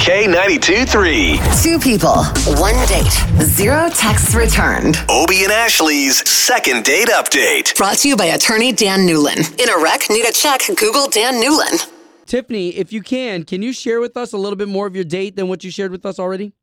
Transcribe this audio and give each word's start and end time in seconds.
K92 0.00 0.88
3. 0.88 1.38
Two 1.62 1.78
people, 1.78 2.24
one 2.58 2.74
date, 2.88 3.12
zero 3.42 3.90
texts 3.90 4.34
returned. 4.34 4.96
Obie 5.10 5.44
and 5.44 5.52
Ashley's 5.52 6.26
second 6.26 6.84
date 6.84 7.08
update. 7.08 7.76
Brought 7.76 7.98
to 7.98 8.08
you 8.08 8.16
by 8.16 8.24
attorney 8.24 8.72
Dan 8.72 9.00
Newlin. 9.00 9.60
In 9.60 9.68
a 9.68 9.82
wreck, 9.82 10.08
need 10.08 10.26
a 10.26 10.32
check, 10.32 10.62
Google 10.68 11.06
Dan 11.08 11.34
Newlin. 11.34 11.86
Tiffany, 12.24 12.70
if 12.70 12.94
you 12.94 13.02
can, 13.02 13.44
can 13.44 13.60
you 13.60 13.74
share 13.74 14.00
with 14.00 14.16
us 14.16 14.32
a 14.32 14.38
little 14.38 14.56
bit 14.56 14.68
more 14.68 14.86
of 14.86 14.94
your 14.94 15.04
date 15.04 15.36
than 15.36 15.48
what 15.48 15.62
you 15.64 15.70
shared 15.70 15.92
with 15.92 16.06
us 16.06 16.18
already? 16.18 16.54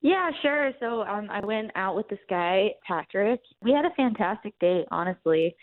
Yeah, 0.00 0.30
sure. 0.42 0.72
So 0.80 1.02
um, 1.02 1.28
I 1.30 1.38
went 1.38 1.70
out 1.76 1.94
with 1.94 2.08
this 2.08 2.18
guy, 2.28 2.70
Patrick. 2.84 3.40
We 3.62 3.72
had 3.72 3.84
a 3.84 3.94
fantastic 3.96 4.58
date, 4.58 4.86
honestly. 4.90 5.54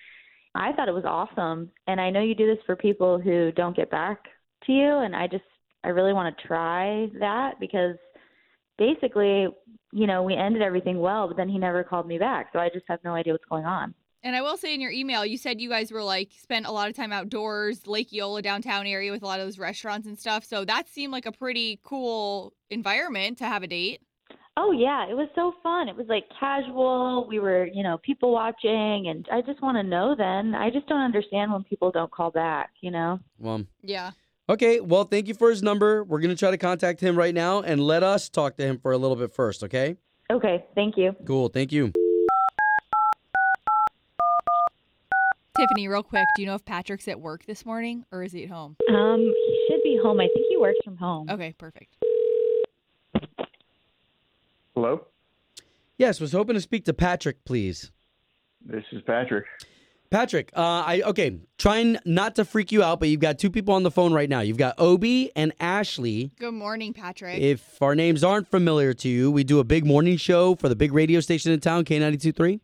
I 0.56 0.72
thought 0.72 0.88
it 0.88 0.94
was 0.94 1.04
awesome. 1.06 1.70
And 1.86 2.00
I 2.00 2.12
know 2.12 2.22
you 2.22 2.34
do 2.34 2.48
this 2.48 2.64
for 2.66 2.78
people 2.78 3.20
who 3.20 3.52
don't 3.52 3.76
get 3.76 3.92
back 3.92 4.20
to 4.68 4.72
you. 4.72 5.00
And 5.00 5.14
I 5.14 5.28
just, 5.28 5.44
I 5.84 5.90
really 5.90 6.14
want 6.14 6.36
to 6.36 6.48
try 6.48 7.08
that 7.20 7.60
because 7.60 7.96
basically, 8.78 9.48
you 9.92 10.08
know, 10.08 10.24
we 10.24 10.36
ended 10.36 10.62
everything 10.62 11.00
well, 11.00 11.28
but 11.28 11.38
then 11.38 11.50
he 11.50 11.58
never 11.58 11.84
called 11.84 12.08
me 12.08 12.18
back. 12.18 12.50
So 12.54 12.60
I 12.60 12.70
just 12.70 12.86
have 12.88 13.00
no 13.04 13.14
idea 13.14 13.34
what's 13.34 13.46
going 13.46 13.66
on. 13.66 13.94
And 14.22 14.36
I 14.36 14.42
will 14.42 14.58
say 14.58 14.74
in 14.74 14.82
your 14.82 14.92
email, 14.92 15.26
you 15.26 15.38
said 15.38 15.62
you 15.62 15.70
guys 15.70 15.92
were 15.92 16.04
like 16.04 16.32
spent 16.38 16.66
a 16.66 16.72
lot 16.72 16.90
of 16.90 16.96
time 16.96 17.14
outdoors, 17.14 17.88
Lake 17.88 18.12
Eola 18.12 18.42
downtown 18.42 18.86
area 18.86 19.12
with 19.12 19.24
a 19.24 19.26
lot 19.26 19.40
of 19.40 19.46
those 19.46 19.58
restaurants 19.58 20.08
and 20.08 20.20
stuff. 20.20 20.44
So 20.44 20.66
that 20.66 20.90
seemed 20.90 21.14
like 21.14 21.26
a 21.26 21.32
pretty 21.32 21.80
cool 21.84 22.54
environment 22.70 23.38
to 23.38 23.46
have 23.46 23.64
a 23.64 23.68
date. 23.68 24.02
Oh 24.58 24.72
yeah, 24.72 25.10
it 25.10 25.14
was 25.14 25.30
so 25.36 25.54
fun. 25.64 25.88
It 25.88 25.96
was 25.96 26.08
like 26.10 26.26
casual. 26.38 27.26
We 27.30 27.40
were, 27.40 27.68
you 27.68 27.82
know, 27.82 27.98
people 28.00 28.34
watching 28.34 29.08
and 29.08 29.26
I 29.32 29.42
just 29.42 29.62
want 29.62 29.78
to 29.78 29.84
know 29.84 30.16
then. 30.18 30.54
I 30.54 30.70
just 30.70 30.88
don't 30.88 31.00
understand 31.00 31.54
when 31.54 31.64
people 31.64 31.90
don't 31.90 32.12
call 32.12 32.30
back, 32.30 32.72
you 32.82 32.92
know. 32.92 33.20
Well, 33.38 33.64
Yeah. 33.82 34.12
Okay. 34.50 34.80
Well, 34.80 35.04
thank 35.06 35.28
you 35.28 35.34
for 35.34 35.50
his 35.50 35.62
number. 35.64 36.04
We're 36.04 36.20
going 36.20 36.30
to 36.30 36.36
try 36.40 36.52
to 36.52 36.58
contact 36.58 37.00
him 37.00 37.16
right 37.18 37.34
now 37.34 37.62
and 37.62 37.80
let 37.82 38.04
us 38.04 38.30
talk 38.30 38.58
to 38.58 38.64
him 38.64 38.78
for 38.80 38.92
a 38.92 38.98
little 38.98 39.16
bit 39.16 39.32
first, 39.32 39.64
okay? 39.64 39.96
Okay, 40.32 40.66
thank 40.76 40.98
you. 40.98 41.16
Cool. 41.26 41.50
Thank 41.50 41.72
you. 41.72 41.92
Tiffany, 45.58 45.88
real 45.90 46.04
quick, 46.04 46.26
do 46.36 46.42
you 46.42 46.46
know 46.48 46.56
if 46.56 46.64
Patrick's 46.64 47.08
at 47.08 47.20
work 47.20 47.46
this 47.46 47.66
morning 47.66 48.06
or 48.12 48.24
is 48.24 48.32
he 48.32 48.44
at 48.44 48.50
home? 48.50 48.78
Um, 48.90 49.20
he 49.20 49.66
should 49.68 49.84
be 49.84 50.00
home. 50.02 50.20
I 50.20 50.28
think 50.34 50.46
he 50.50 50.56
works 50.58 50.78
from 50.86 50.96
home. 50.96 51.30
Okay, 51.30 51.54
perfect. 51.58 51.96
Hello, 54.76 55.06
Yes, 55.98 56.22
was 56.22 56.32
hoping 56.32 56.54
to 56.54 56.62
speak 56.62 56.86
to 56.86 56.94
Patrick, 56.94 57.44
please. 57.44 57.92
this 58.66 58.86
is 58.94 59.02
Patrick. 59.06 59.44
Patrick, 60.12 60.52
uh, 60.56 60.84
I 60.88 61.02
okay, 61.06 61.40
trying 61.60 61.98
not 62.04 62.36
to 62.38 62.46
freak 62.46 62.72
you 62.72 62.82
out, 62.82 63.00
but 63.00 63.10
you've 63.10 63.20
got 63.20 63.38
two 63.38 63.52
people 63.52 63.76
on 63.76 63.84
the 63.84 63.92
phone 63.92 64.12
right 64.12 64.28
now. 64.28 64.40
You've 64.40 64.58
got 64.58 64.80
Obie 64.80 65.32
and 65.36 65.54
Ashley. 65.60 66.32
Good 66.40 66.56
morning, 66.56 66.94
Patrick. 66.94 67.40
If 67.40 67.80
our 67.80 67.94
names 67.94 68.24
aren't 68.24 68.48
familiar 68.48 68.94
to 68.96 69.08
you, 69.08 69.30
we 69.30 69.44
do 69.44 69.60
a 69.60 69.64
big 69.64 69.86
morning 69.86 70.18
show 70.18 70.56
for 70.56 70.68
the 70.68 70.76
big 70.76 70.94
radio 70.94 71.20
station 71.20 71.52
in 71.52 71.60
town, 71.60 71.86
K92.3. 71.86 72.60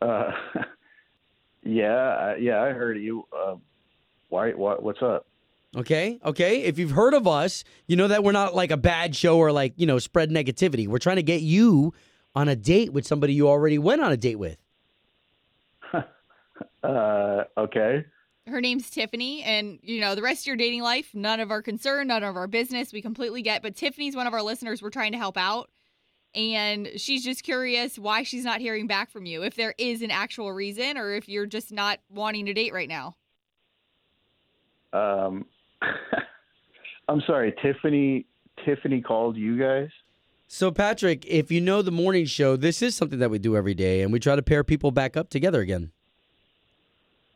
Uh, 0.00 0.30
yeah, 1.64 2.36
yeah, 2.36 2.62
I 2.62 2.70
heard 2.70 2.98
of 2.98 3.02
you. 3.02 3.26
Uh, 3.36 3.56
why? 4.28 4.52
What? 4.52 4.80
What's 4.80 5.02
up? 5.02 5.26
Okay, 5.76 6.20
okay. 6.24 6.62
If 6.62 6.78
you've 6.78 6.92
heard 6.92 7.14
of 7.14 7.26
us, 7.26 7.64
you 7.88 7.96
know 7.96 8.06
that 8.06 8.22
we're 8.22 8.30
not 8.30 8.54
like 8.54 8.70
a 8.70 8.76
bad 8.76 9.16
show 9.16 9.38
or 9.38 9.50
like, 9.50 9.74
you 9.76 9.86
know, 9.86 9.98
spread 9.98 10.30
negativity. 10.30 10.86
We're 10.86 10.98
trying 10.98 11.16
to 11.16 11.22
get 11.24 11.42
you 11.42 11.94
on 12.36 12.48
a 12.48 12.54
date 12.54 12.92
with 12.92 13.08
somebody 13.08 13.34
you 13.34 13.48
already 13.48 13.78
went 13.78 14.02
on 14.02 14.12
a 14.12 14.16
date 14.16 14.38
with. 14.38 14.56
Uh, 16.82 17.44
okay. 17.56 18.04
Her 18.46 18.60
name's 18.60 18.88
Tiffany, 18.88 19.42
and 19.42 19.78
you 19.82 20.00
know, 20.00 20.14
the 20.14 20.22
rest 20.22 20.42
of 20.42 20.46
your 20.46 20.56
dating 20.56 20.82
life, 20.82 21.10
none 21.12 21.40
of 21.40 21.50
our 21.50 21.60
concern, 21.60 22.08
none 22.08 22.24
of 22.24 22.36
our 22.36 22.46
business. 22.46 22.92
We 22.92 23.02
completely 23.02 23.42
get, 23.42 23.62
but 23.62 23.76
Tiffany's 23.76 24.16
one 24.16 24.26
of 24.26 24.32
our 24.32 24.42
listeners. 24.42 24.80
We're 24.80 24.90
trying 24.90 25.12
to 25.12 25.18
help 25.18 25.36
out. 25.36 25.70
And 26.34 26.90
she's 26.96 27.24
just 27.24 27.42
curious 27.42 27.98
why 27.98 28.22
she's 28.22 28.44
not 28.44 28.60
hearing 28.60 28.86
back 28.86 29.10
from 29.10 29.26
you, 29.26 29.42
if 29.42 29.54
there 29.54 29.74
is 29.78 30.02
an 30.02 30.10
actual 30.10 30.52
reason, 30.52 30.98
or 30.98 31.12
if 31.14 31.28
you're 31.28 31.46
just 31.46 31.72
not 31.72 32.00
wanting 32.10 32.46
to 32.46 32.54
date 32.54 32.72
right 32.72 32.88
now. 32.88 33.16
Um, 34.92 35.46
I'm 37.08 37.22
sorry, 37.26 37.54
Tiffany. 37.62 38.26
Tiffany 38.64 39.00
called 39.00 39.36
you 39.36 39.58
guys. 39.58 39.88
So, 40.46 40.70
Patrick, 40.70 41.26
if 41.26 41.50
you 41.50 41.60
know 41.60 41.82
the 41.82 41.90
morning 41.90 42.24
show, 42.24 42.56
this 42.56 42.82
is 42.82 42.94
something 42.94 43.18
that 43.18 43.30
we 43.30 43.38
do 43.38 43.56
every 43.56 43.74
day, 43.74 44.02
and 44.02 44.12
we 44.12 44.18
try 44.18 44.34
to 44.34 44.42
pair 44.42 44.64
people 44.64 44.90
back 44.90 45.16
up 45.16 45.28
together 45.28 45.60
again. 45.60 45.92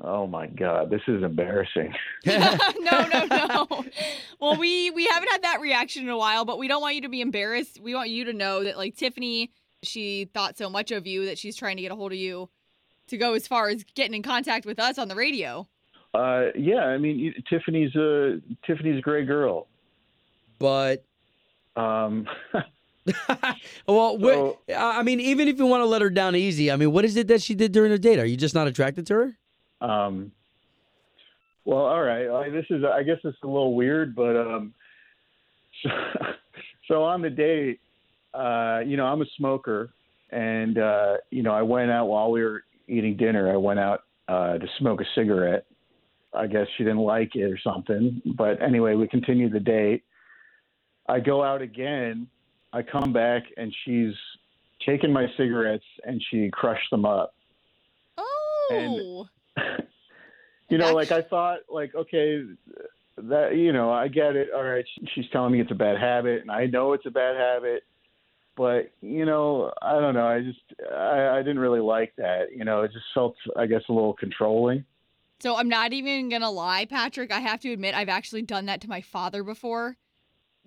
Oh 0.01 0.27
my 0.27 0.47
God, 0.49 0.91
this 0.91 1.03
is 1.07 1.23
embarrassing. 1.23 1.95
no, 2.27 2.57
no, 2.81 3.25
no. 3.31 3.85
Well, 4.41 4.57
we 4.57 4.91
we 4.91 5.07
haven't 5.07 5.29
had 5.31 5.43
that 5.43 5.61
reaction 5.61 6.03
in 6.03 6.09
a 6.09 6.17
while, 6.19 6.45
but 6.45 6.59
we 6.59 6.67
don't 6.67 6.83
want 6.83 6.97
you 6.97 7.03
to 7.03 7.09
be 7.09 7.21
embarrassed. 7.21 7.79
We 7.81 7.95
want 7.95 8.11
you 8.11 8.25
to 8.25 8.33
know 8.33 8.65
that 8.65 8.77
like 8.77 8.97
Tiffany, 8.97 9.53
she 9.85 10.25
thought 10.35 10.59
so 10.59 10.69
much 10.69 10.91
of 10.91 11.07
you 11.07 11.27
that 11.27 11.39
she's 11.39 11.55
trying 11.55 11.77
to 11.77 11.83
get 11.83 11.93
a 11.93 11.95
hold 11.95 12.11
of 12.11 12.19
you 12.19 12.49
to 13.07 13.17
go 13.17 13.35
as 13.35 13.47
far 13.47 13.69
as 13.69 13.85
getting 13.95 14.15
in 14.15 14.23
contact 14.25 14.67
with 14.67 14.81
us 14.81 14.99
on 14.99 15.07
the 15.07 15.15
radio. 15.15 15.69
Uh, 16.13 16.47
yeah, 16.57 16.81
I 16.87 16.99
mean, 16.99 17.19
you- 17.21 17.35
Tiffany's 17.49 17.95
a 17.95 18.41
Tiffany's 18.67 18.99
a 18.99 19.03
great 19.03 19.27
girl. 19.29 19.69
But, 20.59 21.05
Um, 21.77 22.27
well, 23.87 24.19
So- 24.21 24.59
I 24.77 25.03
mean, 25.03 25.21
even 25.21 25.49
if 25.49 25.59
you 25.59 25.67
want 25.67 25.83
to 25.83 25.87
let 25.87 26.03
her 26.03 26.11
down 26.11 26.35
easy, 26.37 26.71
I 26.71 26.77
mean, 26.77 26.93
what 26.93 27.05
is 27.05 27.17
it 27.17 27.29
that 27.29 27.43
she 27.43 27.55
did 27.55 27.73
during 27.73 27.91
the 27.93 27.99
date? 27.99 28.19
Are 28.19 28.27
you 28.27 28.37
just 28.37 28.55
not 28.55 28.67
attracted 28.67 29.07
to 29.09 29.15
her? 29.15 29.39
Um, 29.83 30.33
well, 31.65 31.79
all 31.79 32.03
right. 32.03 32.29
I, 32.29 32.51
this 32.51 32.67
is, 32.71 32.83
I 32.85 33.03
guess, 33.03 33.19
it's 33.25 33.37
a 33.43 33.47
little 33.47 33.75
weird, 33.75 34.15
but 34.15 34.37
um, 34.37 34.75
so, 35.83 35.91
so 36.89 37.03
on 37.03 37.23
the 37.23 37.31
date, 37.31 37.81
uh, 38.35 38.81
you 38.85 38.97
know, 38.97 39.07
I'm 39.07 39.23
a 39.23 39.27
smoker, 39.37 39.91
and 40.31 40.79
uh, 40.79 41.17
you 41.31 41.43
know, 41.43 41.53
I 41.53 41.63
went 41.63 41.91
out 41.91 42.07
while 42.07 42.31
we 42.31 42.43
were 42.43 42.65
eating 42.89 43.17
dinner. 43.17 43.53
I 43.53 43.57
went 43.57 43.79
out 43.79 44.05
uh, 44.29 44.59
to 44.59 44.67
smoke 44.79 45.01
a 45.01 45.05
cigarette. 45.15 45.67
I 46.35 46.47
guess 46.47 46.67
she 46.77 46.85
didn't 46.85 46.99
like 46.99 47.37
it 47.37 47.45
or 47.45 47.59
something. 47.63 48.23
But 48.37 48.63
anyway, 48.63 48.95
we 48.95 49.07
continued 49.07 49.53
the 49.53 49.61
date. 49.61 50.05
I 51.07 51.21
go 51.21 51.43
out 51.43 51.61
again. 51.61 52.27
I 52.73 52.81
come 52.81 53.13
back, 53.13 53.43
and 53.59 53.75
she's 53.85 54.15
taken 54.87 55.13
my 55.13 55.27
cigarettes 55.37 55.85
and 56.05 56.23
she 56.31 56.51
crushed 56.51 56.91
them 56.91 57.05
up. 57.05 57.35
Oh. 58.19 59.29
you 60.69 60.79
know, 60.79 60.95
like 60.95 61.13
I 61.13 61.23
thought, 61.23 61.61
like 61.69 61.95
okay, 61.95 62.45
that 63.19 63.57
you 63.57 63.73
know, 63.73 63.91
I 63.91 64.09
get 64.09 64.37
it. 64.37 64.49
All 64.55 64.65
right, 64.65 64.85
she's 65.15 65.29
telling 65.33 65.53
me 65.53 65.61
it's 65.61 65.71
a 65.71 65.77
bad 65.77 65.99
habit, 65.99 66.43
and 66.43 66.51
I 66.51 66.67
know 66.67 66.93
it's 66.93 67.07
a 67.07 67.11
bad 67.11 67.37
habit, 67.37 67.85
but 68.57 68.91
you 69.01 69.25
know, 69.25 69.73
I 69.81 70.01
don't 70.01 70.15
know. 70.15 70.27
I 70.27 70.41
just, 70.41 70.61
I, 70.93 71.29
I 71.29 71.39
didn't 71.39 71.59
really 71.59 71.81
like 71.81 72.15
that. 72.17 72.53
You 72.55 72.65
know, 72.65 72.83
it 72.83 72.93
just 72.93 73.05
felt, 73.15 73.37
I 73.57 73.67
guess, 73.67 73.83
a 73.89 73.93
little 73.93 74.15
controlling. 74.15 74.85
So 75.41 75.57
I'm 75.57 75.69
not 75.69 75.93
even 75.93 76.29
gonna 76.29 76.51
lie, 76.51 76.85
Patrick. 76.85 77.33
I 77.33 77.41
have 77.41 77.61
to 77.61 77.73
admit, 77.73 77.95
I've 77.95 78.09
actually 78.09 78.43
done 78.43 78.67
that 78.67 78.81
to 78.83 78.89
my 78.89 79.01
father 79.01 79.43
before. 79.43 79.97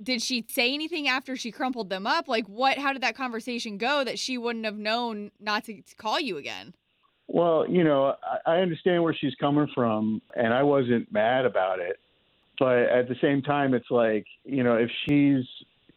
Did 0.01 0.21
she 0.21 0.45
say 0.49 0.73
anything 0.73 1.07
after 1.07 1.37
she 1.37 1.51
crumpled 1.51 1.89
them 1.89 2.05
up? 2.05 2.27
Like, 2.27 2.47
what? 2.47 2.77
How 2.77 2.91
did 2.91 3.01
that 3.01 3.15
conversation 3.15 3.77
go 3.77 4.03
that 4.03 4.19
she 4.19 4.37
wouldn't 4.37 4.65
have 4.65 4.77
known 4.77 5.31
not 5.39 5.63
to, 5.65 5.81
to 5.81 5.95
call 5.95 6.19
you 6.19 6.37
again? 6.37 6.73
Well, 7.27 7.65
you 7.67 7.83
know, 7.83 8.15
I, 8.23 8.53
I 8.53 8.57
understand 8.57 9.03
where 9.03 9.15
she's 9.19 9.35
coming 9.35 9.67
from, 9.73 10.21
and 10.35 10.53
I 10.53 10.63
wasn't 10.63 11.11
mad 11.11 11.45
about 11.45 11.79
it. 11.79 11.99
But 12.59 12.83
at 12.83 13.09
the 13.09 13.15
same 13.21 13.41
time, 13.41 13.73
it's 13.73 13.89
like, 13.91 14.25
you 14.43 14.63
know, 14.63 14.75
if 14.75 14.89
she's 15.05 15.43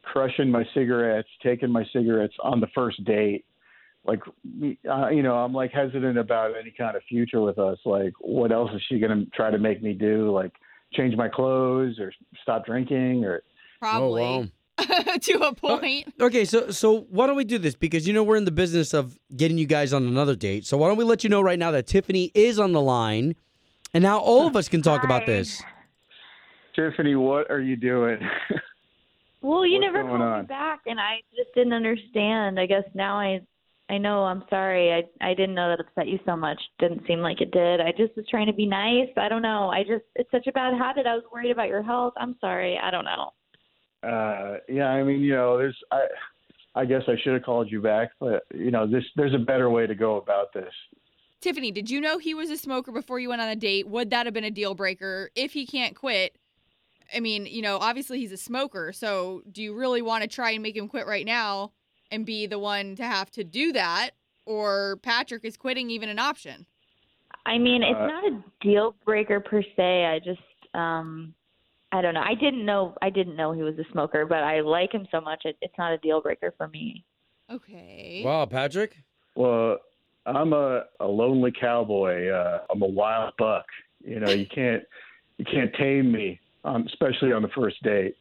crushing 0.02 0.50
my 0.50 0.64
cigarettes, 0.74 1.28
taking 1.42 1.70
my 1.70 1.84
cigarettes 1.92 2.34
on 2.42 2.60
the 2.60 2.66
first 2.74 3.04
date, 3.04 3.44
like, 4.04 4.20
uh, 4.90 5.08
you 5.08 5.22
know, 5.22 5.34
I'm 5.34 5.52
like 5.52 5.70
hesitant 5.72 6.18
about 6.18 6.52
any 6.58 6.72
kind 6.76 6.96
of 6.96 7.02
future 7.08 7.42
with 7.42 7.58
us. 7.58 7.78
Like, 7.84 8.14
what 8.20 8.52
else 8.52 8.70
is 8.74 8.82
she 8.88 8.98
going 8.98 9.24
to 9.24 9.30
try 9.32 9.50
to 9.50 9.58
make 9.58 9.82
me 9.82 9.92
do? 9.92 10.32
Like, 10.32 10.52
change 10.94 11.14
my 11.14 11.28
clothes 11.28 11.98
or 12.00 12.12
stop 12.42 12.64
drinking 12.64 13.24
or. 13.24 13.42
Probably 13.80 14.22
Oh, 14.22 14.46
to 15.20 15.32
a 15.38 15.48
uh, 15.48 15.52
point. 15.52 16.12
Okay, 16.20 16.44
so 16.44 16.70
so 16.70 17.06
why 17.10 17.26
don't 17.26 17.36
we 17.36 17.44
do 17.44 17.58
this? 17.58 17.74
Because 17.74 18.06
you 18.06 18.12
know 18.12 18.22
we're 18.22 18.36
in 18.36 18.44
the 18.44 18.50
business 18.50 18.94
of 18.94 19.18
getting 19.36 19.58
you 19.58 19.66
guys 19.66 19.92
on 19.92 20.06
another 20.06 20.36
date. 20.36 20.66
So 20.66 20.76
why 20.76 20.88
don't 20.88 20.96
we 20.96 21.04
let 21.04 21.24
you 21.24 21.30
know 21.30 21.40
right 21.40 21.58
now 21.58 21.70
that 21.72 21.86
Tiffany 21.86 22.30
is 22.34 22.58
on 22.58 22.72
the 22.72 22.80
line, 22.80 23.34
and 23.92 24.02
now 24.02 24.18
all 24.18 24.46
of 24.46 24.56
us 24.56 24.68
can 24.68 24.82
talk 24.82 25.04
about 25.04 25.26
this. 25.26 25.62
Tiffany, 26.76 27.16
what 27.16 27.50
are 27.50 27.60
you 27.60 27.76
doing? 27.76 28.18
Well, 29.40 29.64
you 29.64 29.74
What's 29.74 29.92
never 29.94 30.02
going 30.02 30.18
called 30.18 30.32
on? 30.32 30.40
me 30.42 30.46
back, 30.46 30.80
and 30.86 30.98
I 30.98 31.20
just 31.36 31.54
didn't 31.54 31.72
understand. 31.72 32.58
I 32.58 32.66
guess 32.66 32.82
now 32.94 33.16
I, 33.18 33.40
I 33.88 33.96
know. 33.96 34.24
I'm 34.24 34.42
sorry. 34.50 34.92
I 34.92 35.02
I 35.24 35.34
didn't 35.34 35.54
know 35.54 35.68
that 35.68 35.80
upset 35.80 36.08
you 36.08 36.18
so 36.26 36.36
much. 36.36 36.60
Didn't 36.80 37.06
seem 37.06 37.20
like 37.20 37.40
it 37.40 37.52
did. 37.52 37.80
I 37.80 37.92
just 37.92 38.16
was 38.16 38.26
trying 38.28 38.48
to 38.48 38.52
be 38.52 38.66
nice. 38.66 39.08
I 39.16 39.28
don't 39.28 39.42
know. 39.42 39.70
I 39.70 39.82
just 39.84 40.04
it's 40.16 40.30
such 40.32 40.48
a 40.48 40.52
bad 40.52 40.74
habit. 40.76 41.06
I 41.06 41.14
was 41.14 41.22
worried 41.32 41.52
about 41.52 41.68
your 41.68 41.82
health. 41.82 42.14
I'm 42.16 42.36
sorry. 42.40 42.78
I 42.82 42.90
don't 42.90 43.04
know. 43.04 43.30
Uh 44.02 44.56
yeah 44.68 44.88
i 44.88 45.02
mean 45.02 45.20
you 45.20 45.34
know 45.34 45.58
there's 45.58 45.76
i 45.90 46.06
i 46.74 46.84
guess 46.84 47.02
i 47.08 47.14
should 47.22 47.34
have 47.34 47.42
called 47.42 47.70
you 47.70 47.80
back 47.80 48.10
but 48.20 48.44
you 48.54 48.70
know 48.70 48.86
this 48.86 49.04
there's 49.16 49.34
a 49.34 49.38
better 49.38 49.70
way 49.70 49.86
to 49.86 49.94
go 49.94 50.16
about 50.16 50.52
this 50.52 50.72
Tiffany, 51.40 51.70
did 51.70 51.88
you 51.88 52.00
know 52.00 52.18
he 52.18 52.34
was 52.34 52.50
a 52.50 52.56
smoker 52.56 52.90
before 52.90 53.20
you 53.20 53.28
went 53.28 53.40
on 53.40 53.48
a 53.48 53.56
date? 53.56 53.86
Would 53.86 54.10
that 54.10 54.26
have 54.26 54.34
been 54.34 54.44
a 54.44 54.50
deal 54.50 54.74
breaker 54.74 55.30
if 55.36 55.52
he 55.52 55.66
can't 55.66 55.94
quit? 55.94 56.36
I 57.14 57.20
mean, 57.20 57.46
you 57.46 57.62
know, 57.62 57.78
obviously 57.78 58.18
he's 58.18 58.32
a 58.32 58.36
smoker. 58.36 58.92
So 58.92 59.42
do 59.50 59.62
you 59.62 59.72
really 59.72 60.02
want 60.02 60.22
to 60.22 60.28
try 60.28 60.50
and 60.50 60.62
make 60.62 60.76
him 60.76 60.88
quit 60.88 61.06
right 61.06 61.24
now 61.24 61.72
and 62.10 62.26
be 62.26 62.46
the 62.46 62.58
one 62.58 62.96
to 62.96 63.04
have 63.04 63.30
to 63.32 63.44
do 63.44 63.72
that? 63.72 64.10
Or 64.46 64.98
Patrick 65.02 65.44
is 65.44 65.56
quitting 65.56 65.90
even 65.90 66.08
an 66.08 66.18
option? 66.18 66.66
I 67.46 67.58
mean, 67.58 67.82
it's 67.82 67.96
Uh, 67.96 68.06
not 68.06 68.24
a 68.24 68.44
deal 68.60 68.96
breaker 69.04 69.38
per 69.40 69.62
se. 69.76 70.06
I 70.06 70.18
just, 70.18 70.40
um, 70.74 71.34
I 71.90 72.02
don't 72.02 72.14
know. 72.14 72.22
I 72.22 72.34
didn't 72.34 72.66
know. 72.66 72.94
I 73.00 73.10
didn't 73.10 73.36
know 73.36 73.52
he 73.52 73.62
was 73.62 73.78
a 73.78 73.92
smoker, 73.92 74.26
but 74.26 74.42
I 74.42 74.60
like 74.60 74.92
him 74.92 75.06
so 75.10 75.20
much. 75.20 75.42
It, 75.44 75.56
it's 75.62 75.74
not 75.78 75.92
a 75.92 75.98
deal 75.98 76.20
breaker 76.20 76.52
for 76.56 76.68
me. 76.68 77.04
Okay. 77.50 78.22
Wow, 78.24 78.44
Patrick. 78.46 78.94
Well, 79.34 79.78
I'm 80.26 80.52
a, 80.52 80.84
a 81.00 81.06
lonely 81.06 81.52
cowboy. 81.58 82.28
Uh, 82.28 82.60
I'm 82.70 82.82
a 82.82 82.86
wild 82.86 83.32
buck. 83.38 83.64
You 84.04 84.20
know, 84.20 84.30
you 84.30 84.46
can't 84.54 84.82
you 85.38 85.44
can't 85.44 85.72
tame 85.74 86.12
me, 86.12 86.40
um, 86.64 86.86
especially 86.86 87.32
on 87.32 87.42
the 87.42 87.48
first 87.48 87.82
date. 87.82 88.16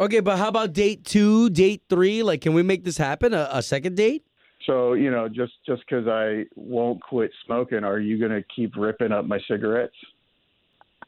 Okay, 0.00 0.20
but 0.20 0.38
how 0.38 0.48
about 0.48 0.72
date 0.72 1.04
two, 1.04 1.50
date 1.50 1.82
three? 1.88 2.24
Like, 2.24 2.40
can 2.40 2.52
we 2.52 2.62
make 2.64 2.82
this 2.82 2.98
happen? 2.98 3.32
A, 3.32 3.48
a 3.52 3.62
second 3.62 3.96
date? 3.96 4.26
So, 4.66 4.94
you 4.94 5.10
know, 5.10 5.28
just 5.28 5.52
just 5.66 5.82
because 5.88 6.08
I 6.08 6.44
won't 6.56 7.00
quit 7.02 7.30
smoking, 7.46 7.84
are 7.84 8.00
you 8.00 8.18
going 8.18 8.32
to 8.32 8.42
keep 8.54 8.76
ripping 8.76 9.12
up 9.12 9.24
my 9.26 9.38
cigarettes? 9.46 9.94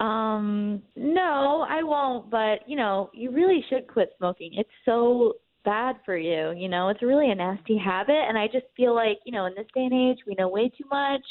Um, 0.01 0.83
no, 0.95 1.67
I 1.69 1.83
won't. 1.83 2.31
But 2.31 2.69
you 2.69 2.77
know, 2.77 3.11
you 3.15 3.31
really 3.31 3.65
should 3.69 3.87
quit 3.87 4.13
smoking. 4.19 4.53
It's 4.55 4.69
so 4.85 5.35
bad 5.65 5.97
for 6.05 6.17
you. 6.17 6.53
You 6.53 6.69
know, 6.69 6.89
it's 6.89 7.03
really 7.03 7.31
a 7.31 7.35
nasty 7.35 7.79
habit, 7.79 8.23
and 8.29 8.39
I 8.39 8.47
just 8.47 8.67
feel 8.77 8.95
like 8.95 9.19
you 9.25 9.33
know, 9.33 9.47
in 9.47 9.55
this 9.55 9.67
day 9.75 9.85
and 9.85 9.93
age, 9.93 10.19
we 10.27 10.35
know 10.39 10.49
way 10.49 10.69
too 10.69 10.85
much. 10.91 11.23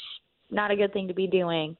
Not 0.50 0.70
a 0.70 0.76
good 0.76 0.92
thing 0.92 1.08
to 1.08 1.14
be 1.14 1.26
doing. 1.26 1.76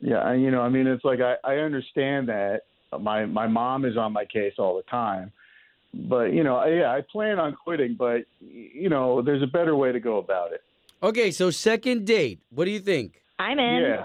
Yeah, 0.00 0.18
I, 0.18 0.34
you 0.34 0.50
know, 0.50 0.60
I 0.60 0.68
mean, 0.68 0.86
it's 0.86 1.04
like 1.04 1.20
I, 1.20 1.34
I 1.44 1.56
understand 1.56 2.28
that 2.28 2.62
my 3.00 3.26
my 3.26 3.46
mom 3.46 3.84
is 3.84 3.96
on 3.96 4.12
my 4.12 4.24
case 4.24 4.54
all 4.58 4.76
the 4.76 4.88
time, 4.90 5.32
but 5.92 6.32
you 6.32 6.44
know, 6.44 6.64
yeah, 6.64 6.90
I 6.90 7.02
plan 7.10 7.38
on 7.38 7.54
quitting, 7.54 7.96
but 7.98 8.22
you 8.40 8.88
know, 8.88 9.22
there's 9.22 9.42
a 9.42 9.46
better 9.46 9.74
way 9.76 9.92
to 9.92 10.00
go 10.00 10.18
about 10.18 10.52
it. 10.52 10.62
Okay, 11.02 11.30
so 11.30 11.50
second 11.50 12.06
date. 12.06 12.40
What 12.50 12.64
do 12.64 12.70
you 12.70 12.80
think? 12.80 13.22
I'm 13.38 13.58
in. 13.58 13.82
Yeah, 13.82 14.04